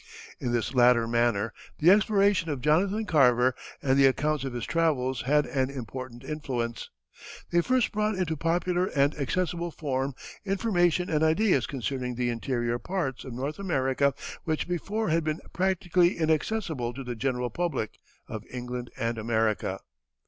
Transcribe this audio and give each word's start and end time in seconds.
In 0.39 0.51
this 0.51 0.73
latter 0.73 1.07
manner 1.07 1.53
the 1.77 1.91
exploration 1.91 2.49
of 2.49 2.59
Jonathan 2.59 3.05
Carver 3.05 3.53
and 3.83 3.99
the 3.99 4.07
accounts 4.07 4.43
of 4.43 4.51
his 4.53 4.65
travels 4.65 5.21
had 5.27 5.45
an 5.45 5.69
important 5.69 6.23
influence. 6.23 6.89
They 7.51 7.61
first 7.61 7.91
brought 7.91 8.15
into 8.15 8.35
popular 8.35 8.87
and 8.95 9.13
accessible 9.15 9.69
form 9.69 10.15
information 10.43 11.07
and 11.07 11.23
ideas 11.23 11.67
concerning 11.67 12.15
the 12.15 12.29
interior 12.31 12.79
parts 12.79 13.23
of 13.23 13.33
North 13.35 13.59
America 13.59 14.15
which 14.43 14.67
before 14.67 15.09
had 15.09 15.23
been 15.23 15.39
practically 15.53 16.17
inaccessible 16.17 16.95
to 16.95 17.03
the 17.03 17.13
general 17.15 17.51
public 17.51 17.99
of 18.27 18.43
England 18.49 18.89
and 18.97 19.19
America. 19.19 19.81